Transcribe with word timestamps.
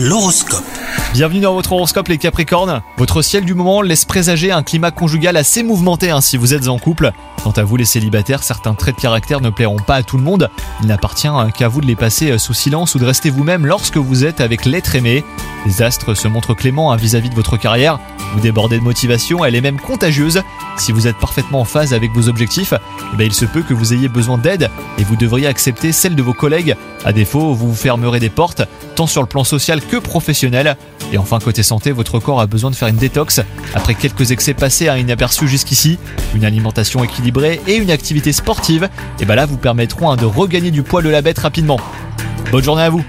L'horoscope. 0.00 0.62
Bienvenue 1.12 1.40
dans 1.40 1.54
votre 1.54 1.72
horoscope 1.72 2.06
les 2.06 2.18
Capricornes. 2.18 2.82
Votre 2.98 3.20
ciel 3.20 3.44
du 3.44 3.54
moment 3.54 3.82
laisse 3.82 4.04
présager 4.04 4.52
un 4.52 4.62
climat 4.62 4.92
conjugal 4.92 5.36
assez 5.36 5.64
mouvementé 5.64 6.12
hein, 6.12 6.20
si 6.20 6.36
vous 6.36 6.54
êtes 6.54 6.68
en 6.68 6.78
couple. 6.78 7.10
Quant 7.42 7.50
à 7.50 7.64
vous 7.64 7.74
les 7.74 7.84
célibataires, 7.84 8.44
certains 8.44 8.74
traits 8.74 8.94
de 8.94 9.00
caractère 9.00 9.40
ne 9.40 9.50
plairont 9.50 9.80
pas 9.80 9.96
à 9.96 10.02
tout 10.04 10.16
le 10.16 10.22
monde. 10.22 10.50
Il 10.82 10.86
n'appartient 10.86 11.26
hein, 11.26 11.50
qu'à 11.50 11.66
vous 11.66 11.80
de 11.80 11.86
les 11.86 11.96
passer 11.96 12.30
euh, 12.30 12.38
sous 12.38 12.54
silence 12.54 12.94
ou 12.94 13.00
de 13.00 13.06
rester 13.06 13.28
vous-même 13.28 13.66
lorsque 13.66 13.96
vous 13.96 14.24
êtes 14.24 14.40
avec 14.40 14.66
l'être 14.66 14.94
aimé. 14.94 15.24
Les 15.66 15.82
astres 15.82 16.14
se 16.14 16.28
montrent 16.28 16.54
cléments 16.54 16.92
hein, 16.92 16.96
vis-à-vis 16.96 17.30
de 17.30 17.34
votre 17.34 17.56
carrière. 17.56 17.98
Vous 18.32 18.40
débordez 18.40 18.78
de 18.78 18.84
motivation, 18.84 19.44
elle 19.44 19.54
est 19.54 19.60
même 19.60 19.80
contagieuse. 19.80 20.42
Si 20.76 20.92
vous 20.92 21.06
êtes 21.06 21.16
parfaitement 21.16 21.60
en 21.60 21.64
phase 21.64 21.94
avec 21.94 22.12
vos 22.12 22.28
objectifs, 22.28 22.74
eh 23.12 23.16
ben, 23.16 23.24
il 23.24 23.32
se 23.32 23.44
peut 23.44 23.62
que 23.62 23.74
vous 23.74 23.92
ayez 23.94 24.08
besoin 24.08 24.38
d'aide 24.38 24.70
et 24.98 25.04
vous 25.04 25.16
devriez 25.16 25.46
accepter 25.46 25.92
celle 25.92 26.14
de 26.14 26.22
vos 26.22 26.34
collègues. 26.34 26.76
À 27.04 27.12
défaut, 27.12 27.54
vous 27.54 27.68
vous 27.68 27.74
fermerez 27.74 28.20
des 28.20 28.28
portes, 28.28 28.62
tant 28.94 29.06
sur 29.06 29.22
le 29.22 29.28
plan 29.28 29.44
social 29.44 29.80
que 29.80 29.96
professionnel. 29.96 30.76
Et 31.12 31.18
enfin, 31.18 31.38
côté 31.38 31.62
santé, 31.62 31.90
votre 31.90 32.18
corps 32.18 32.40
a 32.40 32.46
besoin 32.46 32.70
de 32.70 32.76
faire 32.76 32.88
une 32.88 32.96
détox. 32.96 33.40
Après 33.74 33.94
quelques 33.94 34.30
excès 34.30 34.54
passés 34.54 34.88
à 34.88 34.98
inaperçus 34.98 35.48
jusqu'ici, 35.48 35.98
une 36.34 36.44
alimentation 36.44 37.02
équilibrée 37.02 37.60
et 37.66 37.76
une 37.76 37.90
activité 37.90 38.32
sportive, 38.32 38.88
et 39.20 39.24
ben 39.24 39.34
là 39.34 39.46
vous 39.46 39.56
permettront 39.56 40.10
hein, 40.10 40.16
de 40.16 40.26
regagner 40.26 40.70
du 40.70 40.82
poil 40.82 41.04
de 41.04 41.08
la 41.08 41.22
bête 41.22 41.38
rapidement. 41.38 41.80
Bonne 42.50 42.64
journée 42.64 42.82
à 42.82 42.90
vous 42.90 43.04